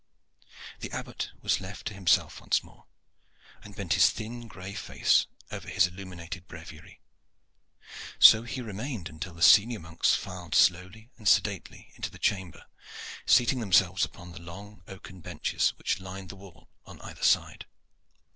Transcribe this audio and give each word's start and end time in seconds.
The 0.79 0.89
Abbot 0.93 1.29
was 1.43 1.61
left 1.61 1.85
to 1.85 1.93
himself 1.93 2.41
once 2.41 2.63
more, 2.63 2.87
and 3.61 3.75
bent 3.75 3.93
his 3.93 4.09
thin 4.09 4.47
gray 4.47 4.73
face 4.73 5.27
over 5.51 5.69
his 5.69 5.85
illuminated 5.85 6.47
breviary. 6.47 7.01
So 8.17 8.41
he 8.41 8.61
remained 8.61 9.09
while 9.09 9.35
the 9.35 9.43
senior 9.43 9.77
monks 9.79 10.15
filed 10.15 10.55
slowly 10.55 11.11
and 11.19 11.27
sedately 11.27 11.91
into 11.93 12.09
the 12.09 12.17
chamber 12.17 12.65
seating 13.27 13.59
themselves 13.59 14.03
upon 14.03 14.31
the 14.31 14.41
long 14.41 14.81
oaken 14.87 15.21
benches 15.21 15.69
which 15.77 15.99
lined 15.99 16.29
the 16.29 16.35
wall 16.35 16.67
on 16.83 16.99
either 17.01 17.23
side. 17.23 17.67